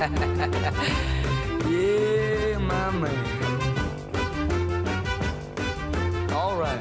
[1.68, 3.10] yeah, my.
[6.34, 6.80] All right.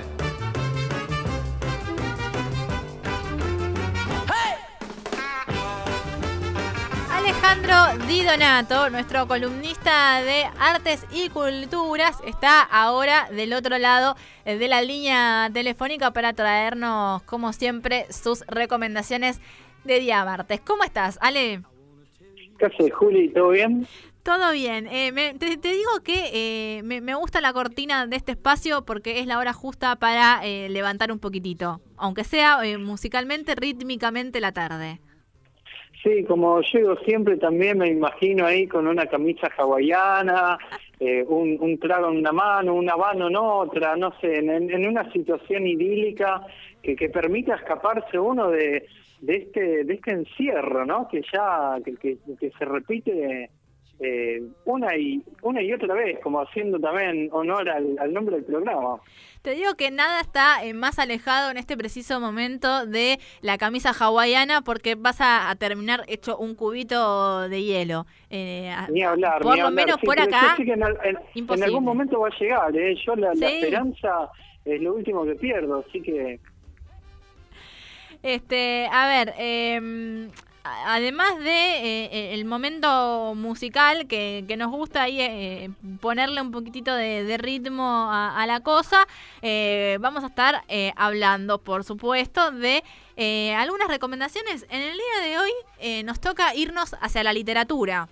[7.12, 14.16] Alejandro Di Donato, nuestro columnista de artes y culturas, está ahora del otro lado
[14.46, 19.42] de la línea telefónica para traernos, como siempre, sus recomendaciones
[19.84, 20.62] de día martes.
[20.62, 21.64] ¿Cómo estás, Ale?
[22.60, 23.30] ¿Qué haces, Juli?
[23.30, 23.88] ¿Todo bien?
[24.24, 24.88] Todo bien.
[24.88, 29.40] Eh, te, digo que eh, me, gusta la cortina de este espacio porque es la
[29.40, 35.00] hora justa para levantar un poquitito, aunque sea musicalmente, rítmicamente la tarde.
[36.04, 40.58] Sí, como llego siempre también me imagino ahí con una camisa hawaiana,
[41.00, 45.12] eh, un, un, trago en una mano, un habano en otra, no sé, en, una
[45.12, 46.42] situación idílica
[46.82, 48.88] que, que permita escaparse uno de,
[49.22, 51.08] de este de este encierro, ¿no?
[51.08, 53.50] Que ya que, que, que se repite
[54.02, 59.02] eh, una y una y otra vez, como haciendo también honor al, nombre del programa.
[59.42, 63.92] Te digo que nada está eh, más alejado en este preciso momento de la camisa
[63.92, 68.06] hawaiana porque vas a, terminar hecho un cubito de hielo.
[68.30, 70.56] Eh, ni hablar, por lo menos por acá.
[70.58, 72.72] en, algún momento va a llegar,
[73.06, 74.30] yo la, la esperanza
[74.64, 76.40] es lo último que pierdo, así que
[78.24, 80.30] este, a ver, eh,
[80.64, 85.70] además de eh, eh, el momento musical que, nos gusta ahí eh,
[86.02, 89.08] ponerle un poquitito de, ritmo a, la cosa,
[90.00, 90.64] vamos a estar
[90.96, 92.84] hablando, por supuesto, de
[93.56, 94.66] algunas recomendaciones.
[94.70, 98.10] En el día de hoy nos toca irnos hacia la literatura.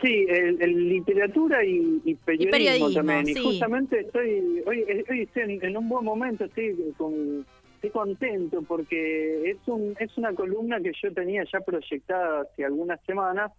[0.00, 3.28] Sí, el, literatura y, periodismo, también.
[3.28, 7.44] Y justamente estoy, hoy, estoy en, en un buen momento, estoy con
[7.82, 13.00] estoy contento porque es un es una columna que yo tenía ya proyectada hace algunas
[13.04, 13.50] semanas,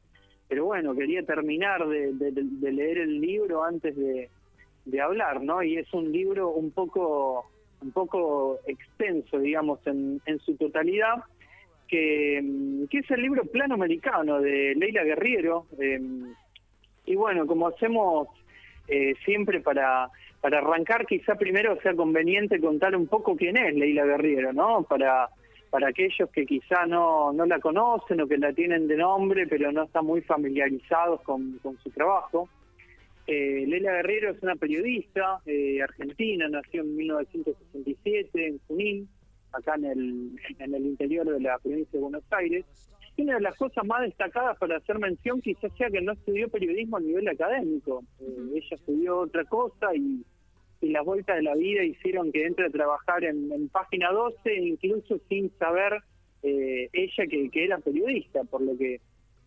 [0.47, 2.31] pero bueno, quería terminar de,
[2.71, 4.29] leer el libro antes de,
[5.01, 5.61] hablar, ¿no?
[5.61, 7.51] Y es un libro un poco
[7.81, 11.15] un poco extenso, digamos, en, en su totalidad,
[11.89, 12.41] que,
[12.89, 15.65] que, es el libro Plano Americano de Leila Guerriero.
[15.77, 15.99] Eh,
[17.05, 18.29] y bueno, como hacemos
[18.87, 20.09] eh, siempre para
[20.43, 24.83] para arrancar quizá primero sea conveniente contar un poco quién es Leila Guerriero, ¿no?
[24.83, 25.29] Para,
[25.69, 29.71] para aquellos que quizá no, no la conocen o que la tienen de nombre, pero
[29.71, 32.49] no están muy familiarizados con, su trabajo.
[33.25, 39.09] Eh, Leila Guerriero es una periodista eh, argentina, nació en 1967 en Junín,
[39.53, 42.65] acá en el, en el interior de la provincia de Buenos Aires.
[43.15, 46.49] Y una de las cosas más destacadas para hacer mención quizás sea que no estudió
[46.49, 48.03] periodismo a nivel académico.
[48.19, 50.25] Eh, ella estudió otra cosa y
[50.83, 55.17] y las vueltas de la vida hicieron que entre a trabajar en, Página 12, incluso
[55.29, 55.93] sin saber
[56.43, 58.99] eh, ella que, era periodista, por lo que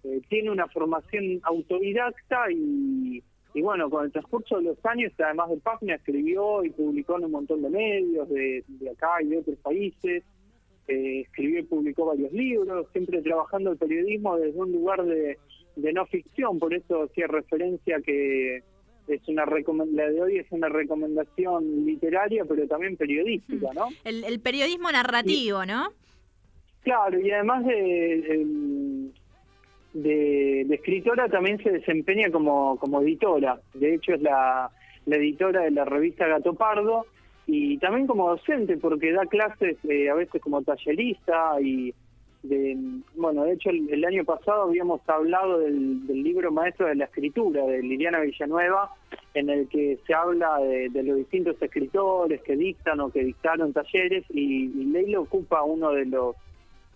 [0.04, 3.22] eh, tiene una formación autodidacta y,
[3.60, 7.33] bueno, con el transcurso de los años, además de Página, escribió y publicó en un
[7.33, 10.25] montón de medios de, acá y de otros países.
[10.88, 15.36] Eh, escribió y publicó varios libros, siempre trabajando el periodismo desde un lugar de,
[15.74, 18.62] de no ficción, por eso hacía referencia que
[19.08, 23.88] es una la de hoy es una recomendación literaria, pero también periodística, ¿no?
[24.04, 25.88] El, periodismo narrativo, ¿no?
[26.82, 29.10] Claro, y además de,
[29.92, 33.60] de, escritora también se desempeña como, como editora.
[33.74, 34.70] De hecho, es la,
[35.04, 37.06] la editora de la revista Gato Pardo
[37.46, 41.94] y también como docente, porque da clases eh, a veces como tallerista y
[43.14, 47.82] bueno, de hecho el, año pasado habíamos hablado del, libro Maestro de la Escritura de
[47.82, 48.90] Liliana Villanueva,
[49.34, 54.24] en el que se habla de, los distintos escritores que dictan o que dictaron talleres
[54.30, 56.36] y, Leila ocupa uno de los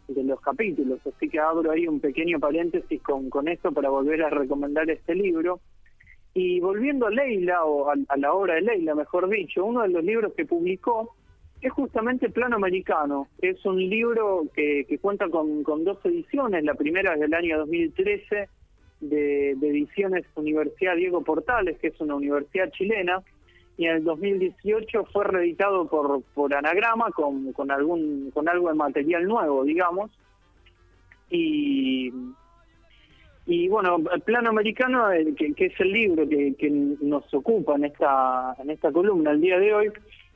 [0.08, 4.24] de los capítulos, así que abro ahí un pequeño paréntesis con, con esto para volver
[4.24, 5.60] a recomendar este libro.
[6.34, 10.04] Y volviendo a Leila, o a, la obra de Leila, mejor dicho, uno de los
[10.04, 11.14] libros que publicó
[11.60, 13.28] es justamente Plano Americano.
[13.42, 16.64] Es un libro que, cuenta con, dos ediciones.
[16.64, 18.48] La primera es del año 2013
[19.00, 23.22] de, Ediciones Universidad Diego Portales, que es una universidad chilena.
[23.76, 28.74] Y en el 2018 fue reeditado por, por Anagrama con, con, algún, con algo de
[28.74, 30.10] material nuevo, digamos.
[31.28, 32.12] Y,
[33.46, 37.74] y bueno, el Plano Americano, eh, que, que es el libro que, que nos ocupa
[37.76, 39.90] en esta, en esta columna el día de hoy,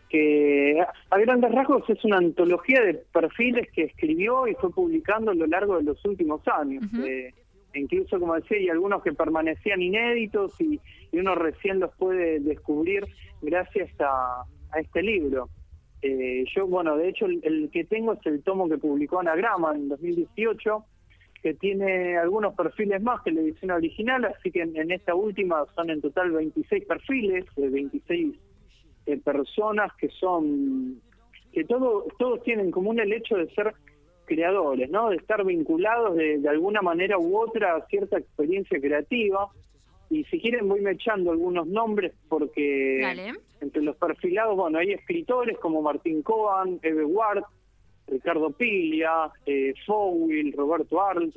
[0.09, 0.81] que
[1.11, 5.47] a grandes rasgos es una antología de perfiles que escribió y fue publicando a lo
[5.47, 6.85] largo de los últimos años.
[7.05, 7.33] Eh,
[7.75, 10.81] incluso, como decía, hay algunos que permanecían inéditos y,
[11.13, 13.05] uno recién los puede descubrir
[13.41, 14.45] gracias a,
[14.79, 15.49] este libro.
[16.03, 19.89] Eh, yo, bueno, de hecho, el, que tengo es el tomo que publicó Anagrama en
[19.89, 20.85] 2018,
[21.45, 25.91] que tiene algunos perfiles más que la edición original, así que en, esta última son
[25.91, 28.35] en total 26 perfiles, de 26
[29.05, 31.03] eh, personas que son,
[31.53, 33.75] que todo, todos tienen en común el hecho de ser
[34.25, 35.11] creadores, ¿no?
[35.11, 39.51] De estar vinculados de, alguna manera u otra a cierta experiencia creativa.
[40.09, 43.03] Y si quieren voy echando algunos nombres porque
[43.61, 47.45] entre los perfilados, bueno, hay escritores como Martín Coan, Eve Ward,
[48.15, 51.35] Ricardo Piglia, eh, Fowil, Roberto Arlt,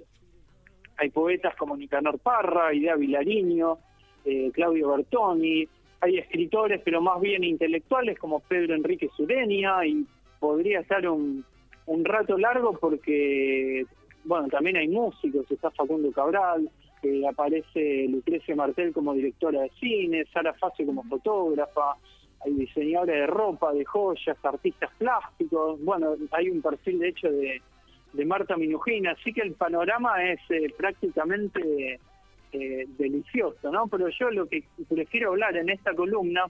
[0.97, 3.79] hay poetas como Nicanor Parra, Idea Vilariño,
[4.23, 5.67] eh, Claudio Bertoni,
[6.01, 10.05] hay escritores pero más bien intelectuales como Pedro Enrique Sureña y
[10.39, 11.43] podría estar un,
[11.87, 13.83] un rato largo porque,
[14.23, 16.69] bueno, también hay músicos, está Facundo Cabral,
[17.27, 21.95] aparece Lucrecia Martel como directora de cine, Sara Facio como fotógrafa,
[22.45, 27.61] hay diseñadores de ropa, de joyas, artistas plásticos, bueno, hay un perfil de hecho de,
[28.25, 31.99] Marta Minujina, así que el panorama es eh, prácticamente
[32.51, 33.87] eh, delicioso, ¿no?
[33.87, 36.45] Pero yo lo que prefiero hablar en esta columna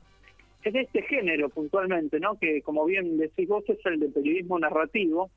[0.63, 2.39] es de este género puntualmente, ¿no?
[2.39, 5.29] Que como bien decís vos es el de periodismo narrativo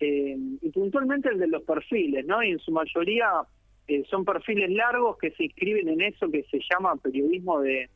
[0.00, 2.42] eh, y puntualmente el de los perfiles, ¿no?
[2.42, 3.28] Y en su mayoría
[4.08, 7.90] son perfiles largos que se inscriben en eso que se llama periodismo de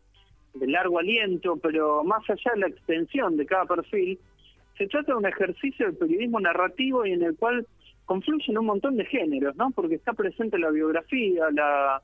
[0.54, 4.18] de largo aliento, pero más allá de la extensión de cada perfil,
[4.76, 7.66] se trata de un ejercicio de periodismo narrativo y en el cual
[8.04, 9.70] confluyen un montón de géneros, ¿no?
[9.70, 12.02] Porque está presente la biografía, la,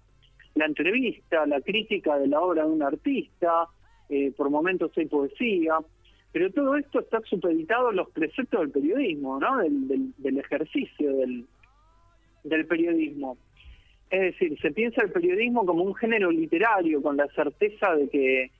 [0.54, 3.66] la entrevista, la crítica de la obra de un artista,
[4.08, 5.78] eh, por momentos hay poesía,
[6.32, 9.58] pero todo esto está supeditado a los preceptos del periodismo, ¿no?
[9.58, 11.46] Del, del, ejercicio del,
[12.44, 13.36] del periodismo.
[14.10, 18.50] Es decir, se piensa el periodismo como un género literario, con la certeza de que,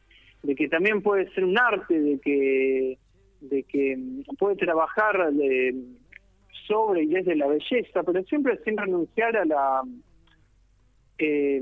[0.43, 2.99] de que también puede ser un arte, de que,
[3.41, 3.99] de que
[4.39, 5.33] puede trabajar
[6.67, 9.83] sobre y desde la belleza, pero siempre sin renunciar a la...
[11.21, 11.61] Eh,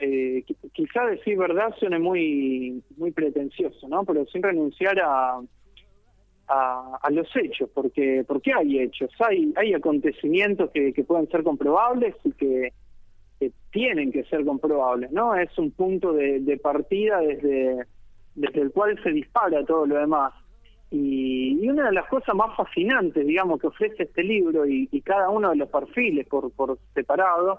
[0.00, 4.04] eh, quizá decir verdad suene muy muy pretencioso, ¿no?
[4.04, 5.40] Pero sin renunciar a,
[6.46, 12.14] a, los hechos, porque porque hay hechos, hay hay acontecimientos que, que pueden ser comprobables
[12.22, 12.72] y que
[13.70, 15.34] tienen que ser comprobables, ¿no?
[15.34, 17.86] Es un punto de, partida desde,
[18.34, 20.32] desde el cual se dispara todo lo demás.
[20.90, 25.50] Y, una de las cosas más fascinantes, digamos, que ofrece este libro y, cada uno
[25.50, 27.58] de los perfiles por, por separado,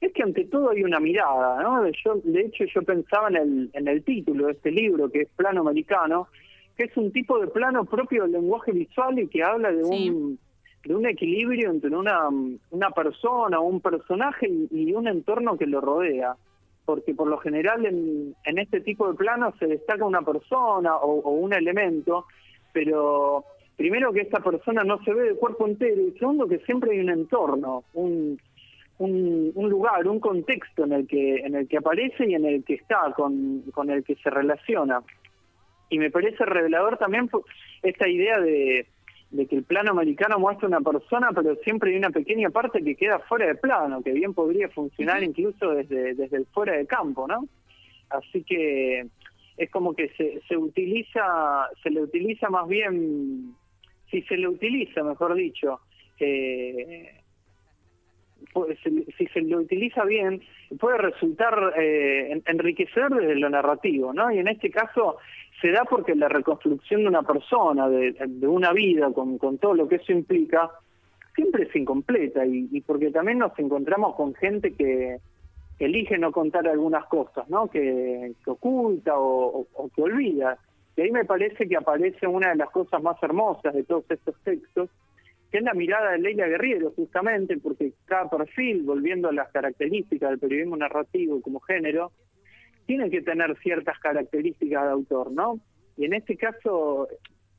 [0.00, 1.86] es que ante todo hay una mirada, ¿no?
[2.04, 5.28] Yo, de hecho, yo pensaba en el, en el título de este libro, que es
[5.36, 6.28] Plano Americano,
[6.76, 10.38] que es un tipo de plano propio del lenguaje visual y que habla de un
[10.84, 12.28] de un equilibrio entre una,
[12.70, 16.34] una persona un personaje y, un entorno que lo rodea.
[16.84, 21.30] Porque por lo general en, en este tipo de planos se destaca una persona o,
[21.30, 22.26] un elemento,
[22.72, 23.44] pero
[23.76, 27.00] primero que esta persona no se ve de cuerpo entero y segundo que siempre hay
[27.00, 28.40] un entorno, un,
[28.98, 32.64] un, un, lugar, un contexto en el que en el que aparece y en el
[32.64, 35.02] que está, con, con el que se relaciona.
[35.90, 37.28] Y me parece revelador también
[37.82, 38.86] esta idea de,
[39.30, 42.96] de que el plano americano muestra una persona, pero siempre hay una pequeña parte que
[42.96, 47.28] queda fuera de plano, que bien podría funcionar incluso desde, desde el fuera de campo,
[47.28, 47.46] ¿no?
[48.10, 49.06] Así que
[49.56, 53.54] es como que se, se utiliza, se le utiliza más bien,
[54.10, 55.80] si se le utiliza, mejor dicho,
[56.18, 57.14] eh,
[59.16, 60.42] si se le utiliza bien,
[60.78, 64.32] puede resultar eh, enriquecedor desde lo narrativo, ¿no?
[64.32, 65.18] Y en este caso
[65.60, 69.96] se da porque la reconstrucción de una persona, de, una vida, con, todo lo que
[69.96, 70.70] eso implica,
[71.34, 75.20] siempre es incompleta y, porque también nos encontramos con gente que
[75.80, 77.68] elige no contar algunas cosas, ¿no?
[77.68, 80.58] Que, oculta o, que olvida.
[80.96, 84.34] Y ahí me parece que aparece una de las cosas más hermosas de todos estos
[84.44, 84.90] textos,
[85.50, 90.30] que es la mirada de Leila Guerriero, justamente, porque cada perfil, volviendo a las características
[90.30, 92.12] del periodismo narrativo como género,
[92.90, 95.60] tiene que tener ciertas características de autor, ¿no?
[95.96, 97.06] Y en este caso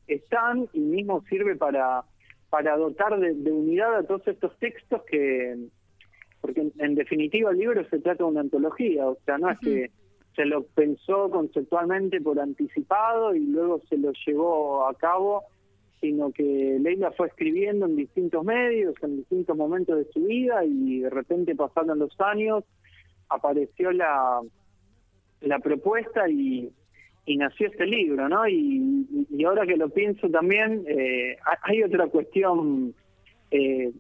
[0.06, 2.04] están y mismo sirve para,
[2.50, 5.56] para dotar de, unidad a todos estos textos que,
[6.42, 9.92] porque en, definitiva el libro se trata de una antología, o sea, no es que
[10.36, 15.46] se lo pensó conceptualmente por anticipado y luego se lo llevó a cabo,
[16.02, 21.00] sino que Leila fue escribiendo en distintos medios, en distintos momentos de su vida y
[21.00, 22.66] de repente pasaron los años,
[23.30, 24.42] apareció la,
[25.42, 26.72] la propuesta y,
[27.26, 28.48] y nació este libro, ¿no?
[28.48, 29.06] Y,
[29.46, 32.94] ahora que lo pienso también, eh, hay otra cuestión
[33.50, 33.92] eh,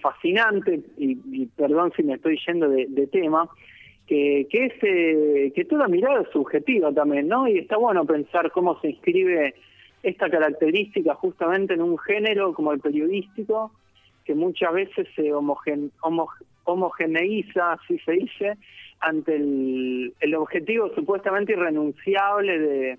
[0.00, 3.48] fascinante, y, perdón si me estoy yendo de, tema,
[4.06, 7.48] que, que es eh, que toda mirada es subjetiva también, ¿no?
[7.48, 9.54] Y está bueno pensar cómo se inscribe
[10.02, 13.72] esta característica justamente en un género como el periodístico,
[14.24, 15.90] que muchas veces se homogen,
[16.64, 18.58] homogeneiza, así se dice,
[19.00, 22.98] ante el, el objetivo supuestamente irrenunciable de,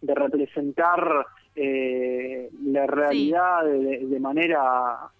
[0.00, 5.10] de representar eh, la realidad de, manera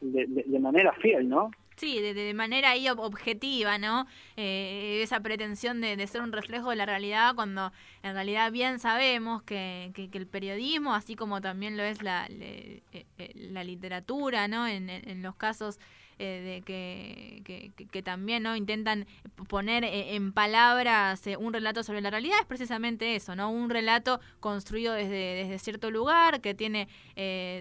[0.00, 1.50] de, de, manera fiel, ¿no?
[1.76, 4.06] Sí, de, manera ahí objetiva, ¿no?
[4.36, 9.42] Eh, esa pretensión de, ser un reflejo de la realidad cuando en realidad bien sabemos
[9.44, 12.82] que, que, el periodismo, así como también lo es la, eh,
[13.34, 14.66] la literatura, ¿no?
[14.66, 15.78] En, en los casos
[16.20, 19.06] eh, de que, que, también no intentan
[19.48, 23.70] poner eh, en palabras eh, un relato sobre la realidad es precisamente eso no un
[23.70, 26.88] relato construido desde, desde cierto lugar que tiene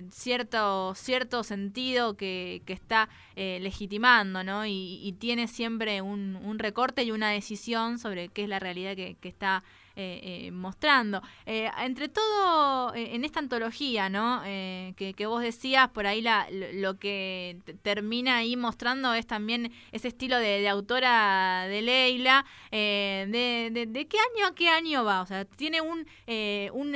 [0.09, 7.11] cierto cierto sentido que, que está legitimando no y, tiene siempre un, un recorte y
[7.11, 9.63] una decisión sobre qué es la realidad que, que está
[9.99, 11.23] eh, eh, mostrando.
[11.47, 14.43] Eh, entre todo, en esta antología, ¿no?
[14.43, 20.37] Que, vos decías, por ahí la, lo que termina ahí mostrando es también ese estilo
[20.37, 22.45] de, autora de Leila.
[22.69, 25.21] De, de, qué año a qué año va?
[25.21, 26.95] O sea, tiene un, un,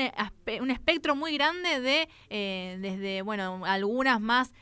[0.61, 4.53] un espectro muy grande de, desde, bueno, algunas más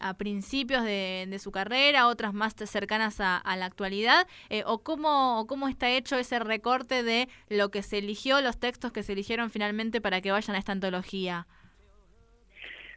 [0.00, 4.26] a principios de, su carrera, otras más cercanas a, la actualidad,
[4.64, 8.92] o, cómo, o cómo está hecho ese recorte de lo que se eligió, los textos
[8.92, 11.46] que se eligieron finalmente para que vayan a esta antología?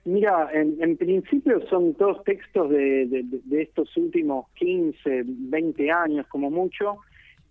[0.04, 6.98] Mira, en, principio son todos textos de, estos últimos 15, 20 años como mucho.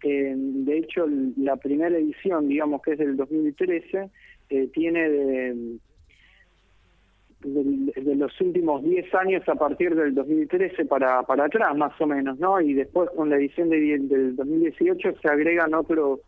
[0.02, 4.10] de hecho, la primera edición, digamos que es del 2013,
[4.48, 5.78] eh, tiene de,
[7.42, 12.38] de, los últimos 10 años a partir del 2013 para, para atrás, más o menos,
[12.40, 12.60] ¿no?
[12.60, 16.20] Y después con la edición de, del 2018 se agregan otros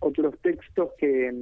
[0.00, 1.32] otros textos que,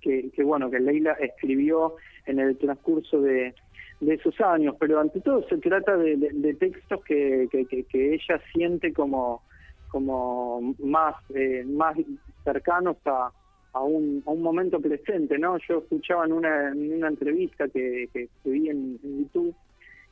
[0.00, 1.96] que, bueno, que Leila escribió
[2.26, 3.54] en el transcurso de,
[4.00, 8.92] de esos años, pero ante todo se trata de, de, textos que, que, ella siente
[8.92, 9.42] como,
[9.88, 11.96] como más, eh, más
[12.44, 13.30] cercanos a,
[13.72, 15.58] a, un, a un momento presente, ¿no?
[15.68, 19.54] Yo escuchaba en una, en una entrevista que, que, vi en, YouTube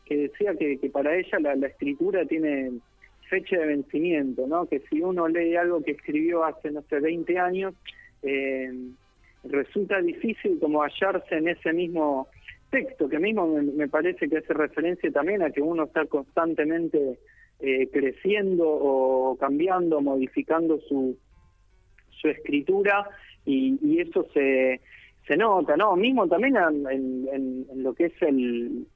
[0.04, 2.72] que decía que, que para ella la, la escritura tiene
[3.28, 4.66] fecha de vencimiento, ¿no?
[4.66, 7.74] Que si uno lee algo que escribió hace, no sé, 20 años,
[8.22, 8.72] eh,
[9.44, 12.28] resulta difícil como hallarse en ese mismo
[12.70, 17.18] texto, que mismo me, parece que hace referencia también a que uno está constantemente
[17.60, 21.16] eh, creciendo o cambiando, modificando su,
[22.10, 23.08] su escritura
[23.44, 24.80] y, eso se,
[25.26, 25.94] se nota, ¿no?
[25.94, 28.86] Mismo también en lo que es el,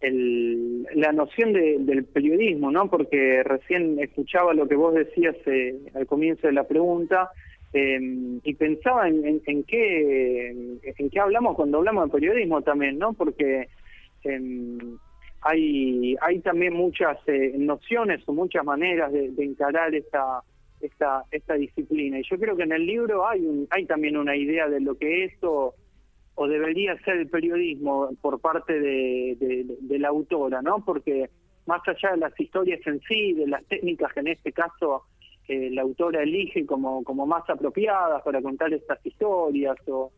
[0.00, 2.88] el, la noción de, del periodismo, ¿no?
[2.88, 7.30] Porque recién escuchaba lo que vos decías eh, al comienzo de la pregunta
[7.72, 13.12] em, y pensaba en, en, qué en qué hablamos cuando hablamos de periodismo también, ¿no?
[13.12, 13.68] Porque
[14.24, 14.78] em,
[15.42, 20.42] hay hay también muchas eh, nociones o muchas maneras de, de, encarar esta
[20.80, 24.34] esta esta disciplina y yo creo que en el libro hay un, hay también una
[24.34, 25.74] idea de lo que esto
[26.42, 30.82] o debería ser el periodismo por parte de, la autora, ¿no?
[30.82, 31.28] Porque
[31.66, 35.02] más allá de las historias en sí, de las técnicas que en este caso
[35.48, 40.12] eh, la autora elige como, como más apropiadas para contar estas historias o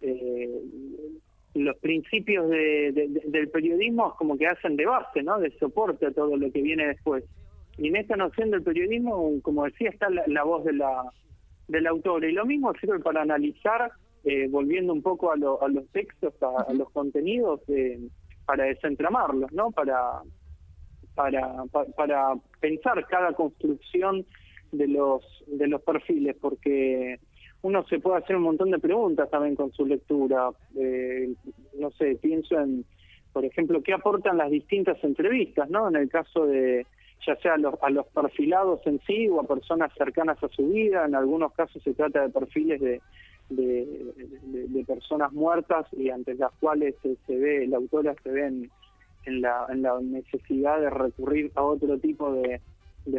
[0.00, 0.62] eh,
[1.52, 5.38] los principios del periodismo como que hacen de base, ¿no?
[5.38, 7.22] De soporte a todo lo que viene después.
[7.76, 11.02] Y en esta noción del periodismo, como decía, está la, voz de la,
[11.68, 12.26] de la autora.
[12.30, 13.92] Y lo mismo sirve para analizar
[14.26, 17.96] eh, volviendo un poco a, los textos, a, los contenidos, eh,
[18.44, 19.70] para desentramarlos, ¿no?
[19.70, 20.20] Para,
[21.14, 21.64] para,
[21.96, 24.26] para pensar cada construcción
[24.72, 27.20] de los, de los perfiles, porque
[27.62, 30.50] uno se puede hacer un montón de preguntas también con su lectura.
[30.76, 31.32] Eh,
[31.78, 32.84] no sé, pienso en,
[33.32, 35.86] por ejemplo, qué aportan las distintas entrevistas, ¿no?
[35.86, 36.84] En el caso de,
[37.24, 40.66] ya sea a los, a los perfilados en sí o a personas cercanas a su
[40.66, 43.00] vida, en algunos casos se trata de perfiles de,
[43.48, 48.46] de, personas muertas y ante las cuales se, ve, la autora se ve
[49.24, 52.60] en, la, en la necesidad de recurrir a otro tipo de,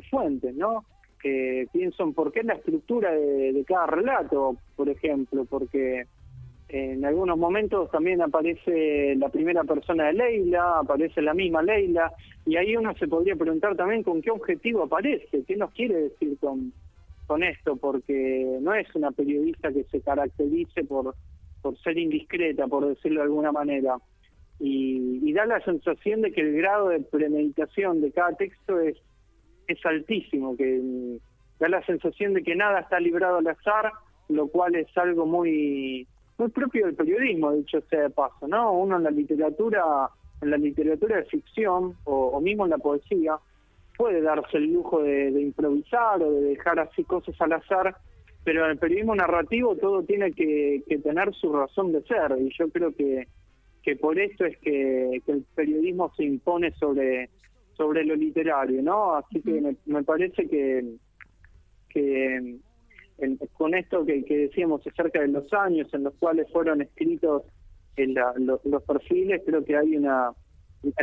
[0.09, 0.85] fuentes, ¿no?
[1.21, 6.05] Que pienso en por qué la estructura de, cada relato, por ejemplo, porque
[6.69, 12.11] en algunos momentos también aparece la primera persona de Leila, aparece la misma Leila,
[12.45, 16.37] y ahí uno se podría preguntar también con qué objetivo aparece, qué nos quiere decir
[16.39, 16.73] con,
[17.27, 21.13] con esto, porque no es una periodista que se caracterice por,
[21.61, 23.97] por ser indiscreta, por decirlo de alguna manera.
[24.59, 28.97] Y, da la sensación de que el grado de premeditación de cada texto es,
[29.67, 31.17] es altísimo, que mm,
[31.59, 33.91] da la sensación de que nada está librado al azar,
[34.29, 36.07] lo cual es algo muy
[36.39, 38.71] muy propio del periodismo, dicho sea de paso, ¿no?
[38.71, 40.09] Uno en la literatura
[40.41, 43.37] en la literatura de ficción o, mismo en la poesía
[43.97, 47.95] puede darse el lujo de, improvisar o de dejar así cosas al azar,
[48.43, 52.69] pero en el periodismo narrativo todo tiene que, tener su razón de ser y yo
[52.69, 53.27] creo que,
[53.83, 57.29] que por esto es que, el periodismo se impone sobre,
[57.75, 59.15] sobre lo literario, ¿no?
[59.15, 60.85] Así que me, parece que,
[61.89, 62.57] que
[63.53, 67.43] con esto que, que decíamos acerca de los años en los cuales fueron escritos
[67.97, 70.31] en los, perfiles, creo que hay una...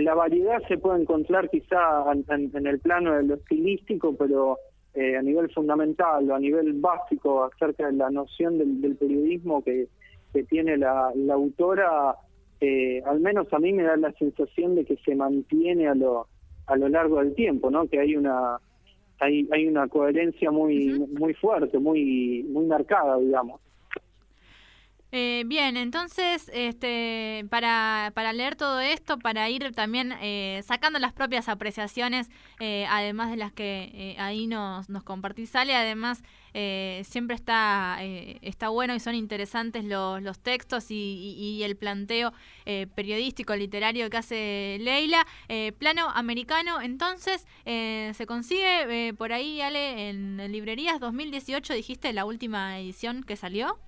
[0.01, 4.59] La variedad se puede encontrar quizá en, el plano de lo estilístico, pero
[4.95, 9.89] eh, a nivel fundamental o a nivel básico acerca de la noción del, periodismo que,
[10.33, 12.17] que tiene la, la autora,
[12.61, 16.29] eh, al menos a mí me da la sensación de que se mantiene a lo,
[16.67, 17.87] a lo largo del tiempo, ¿no?
[17.89, 18.59] Que hay una
[19.21, 23.61] hay, hay una coherencia muy muy fuerte, muy muy marcada, digamos.
[25.17, 31.13] Eh, bien, entonces, este, para, para leer todo esto, para ir también eh, sacando las
[31.13, 32.29] propias apreciaciones,
[32.59, 36.25] eh, además de las que ahí nos, nos compartís, sale, además
[37.05, 42.33] siempre está, está bueno y son interesantes los, los textos y, el planteo
[42.95, 45.27] periodístico, literario que hace Leila.
[45.79, 53.25] plano americano, entonces, se consigue por ahí, Ale, en librerías 2018, dijiste la última edición
[53.25, 53.79] que salió.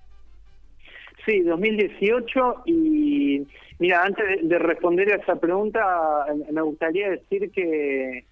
[1.25, 3.45] Sí, 2018 y
[3.79, 8.23] mira, antes de responder a esa pregunta, me gustaría decir que,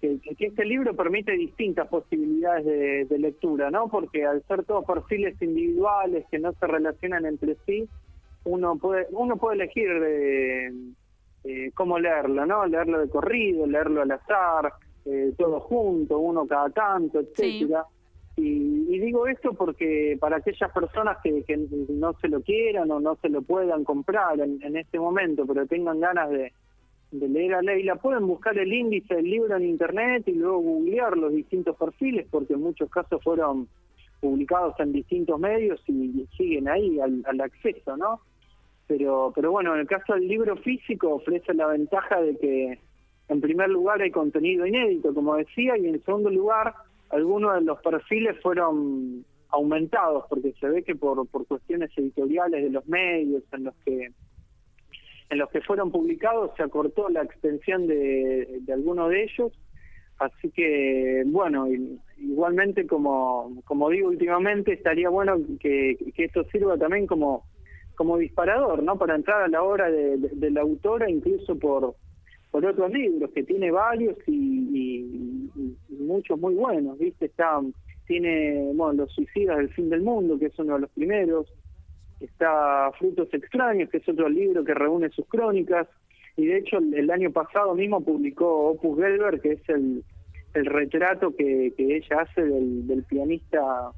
[0.00, 3.88] que, este libro permite distintas posibilidades de, lectura, ¿no?
[3.88, 7.88] Porque al ser todos perfiles individuales que no se relacionan entre sí,
[8.44, 10.72] uno puede uno puede elegir de,
[11.44, 12.66] eh, cómo leerlo, ¿no?
[12.66, 14.72] Leerlo de corrido, leerlo al azar,
[15.04, 17.84] eh, todo junto, uno cada tanto, etcétera.
[18.36, 21.44] Y, digo esto porque para aquellas personas que,
[21.88, 26.00] no se lo quieran o no se lo puedan comprar en, este momento, pero tengan
[26.00, 26.52] ganas de,
[27.12, 31.32] leer a Leila, pueden buscar el índice del libro en internet y luego googlear los
[31.32, 33.68] distintos perfiles, porque en muchos casos fueron
[34.20, 38.20] publicados en distintos medios y, siguen ahí al, al, acceso, ¿no?
[38.86, 42.78] Pero, pero bueno, en el caso del libro físico ofrece la ventaja de que,
[43.28, 46.74] en primer lugar, hay contenido inédito, como decía, y en segundo lugar,
[47.10, 52.70] algunos de los perfiles fueron aumentados porque se ve que por, por cuestiones editoriales de
[52.70, 54.12] los medios en los que
[55.30, 59.52] en los que fueron publicados se acortó la extensión de, de algunos de ellos.
[60.18, 61.66] Así que bueno
[62.18, 67.44] igualmente como como digo últimamente estaría bueno que, que esto sirva también como
[67.96, 71.96] como disparador no para entrar a la obra de, de la autora incluso por
[72.50, 75.48] por otros libros, que tiene varios y,
[75.90, 77.26] muchos muy buenos, ¿viste?
[77.26, 77.60] Está,
[78.06, 81.52] tiene, bueno, Los Suicidas del Fin del Mundo, que es uno de los primeros,
[82.18, 85.86] está Frutos Extraños, que es otro libro que reúne sus crónicas,
[86.36, 90.02] y de hecho el, año pasado mismo publicó Opus Gelber, que es el,
[90.54, 93.92] el retrato que, que ella hace del, del pianista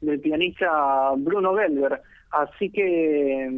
[0.00, 2.00] del pianista Bruno Gelber.
[2.30, 3.48] Así que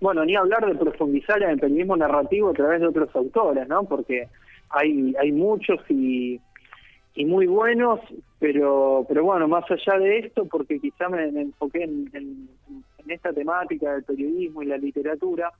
[0.00, 3.84] bueno, ni hablar de profundizar en el periodismo narrativo a través de otros autores, ¿no?
[3.84, 4.28] Porque
[4.70, 6.40] hay, hay muchos y,
[7.14, 8.00] y muy buenos,
[8.38, 12.48] pero, pero bueno, más allá de esto, porque quizá me, enfoqué en,
[13.08, 15.52] esta temática del periodismo y la literatura,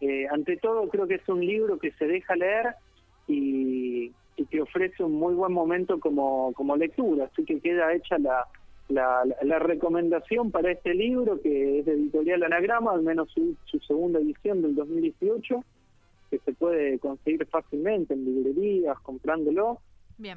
[0.00, 2.74] eh, ante todo creo que es un libro que se deja leer
[3.28, 8.16] y, y que ofrece un muy buen momento como, como lectura, así que queda hecha
[8.18, 8.46] la,
[8.88, 14.20] la, la, recomendación para este libro, que es de Editorial Anagrama, al menos su, segunda
[14.20, 15.64] edición del 2018,
[16.30, 19.80] que se puede conseguir fácilmente en librerías, comprándolo.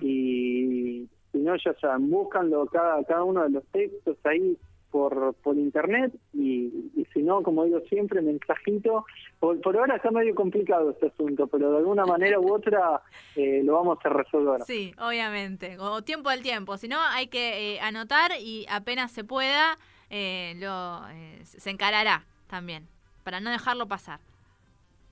[0.02, 4.58] Y si no, ya saben, búscanlo cada, cada uno de los textos ahí
[4.92, 9.06] por, por internet y, si no, como digo siempre, mensajito.
[9.40, 13.02] Por, por ahora está medio complicado este asunto, pero de alguna manera u otra
[13.36, 14.62] eh, lo vamos a resolver.
[14.62, 16.78] Sí, obviamente, o tiempo al tiempo.
[16.78, 19.78] Si no, hay que eh, anotar y apenas se pueda,
[20.10, 21.02] eh, lo
[21.44, 22.88] se encarará también,
[23.24, 24.20] para no dejarlo pasar.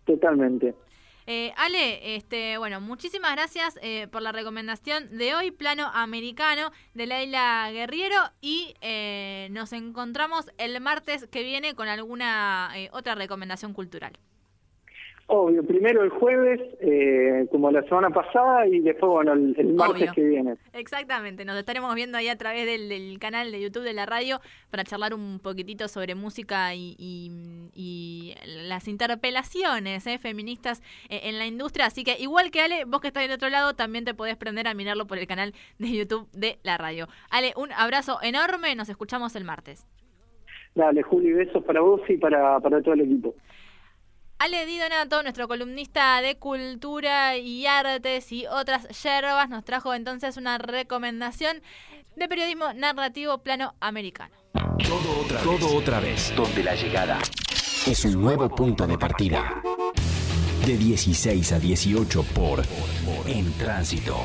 [0.06, 0.74] Totalmente.
[1.30, 7.06] Eh, Ale, este, bueno, muchísimas gracias eh, por la recomendación de hoy, Plano Americano de
[7.06, 14.18] Laila Guerriero y eh, nos encontramos el martes que viene con alguna otra recomendación cultural.
[15.30, 20.24] Obvio, primero el jueves, eh, como la semana pasada, y después, bueno, el, martes que
[20.24, 20.56] viene.
[20.72, 24.40] Exactamente, nos estaremos viendo ahí a través del, canal de YouTube de la radio
[24.72, 28.34] para charlar un poquitito sobre música y,
[28.68, 31.88] las interpelaciones eh, feministas eh, en la industria.
[31.88, 34.66] Así que, igual que Ale, vos que estás del otro lado, también te podés prender
[34.70, 37.08] a mirarlo por el canal de YouTube de la radio.
[37.30, 39.86] Ale, un abrazo enorme, nos escuchamos el martes.
[40.74, 43.36] Dale, Juli, besos para vos y para, para todo el equipo.
[44.40, 50.38] Ale Di Donato, nuestro columnista de cultura y artes y otras yerbas, nos trajo entonces
[50.38, 51.62] una recomendación
[52.16, 54.36] de periodismo narrativo plano americano.
[54.88, 57.20] Todo otra, Todo otra vez, donde la llegada
[57.88, 59.62] es un nuevo punto de partida.
[60.66, 62.62] De 16 a 18 por
[63.26, 64.18] En Tránsito.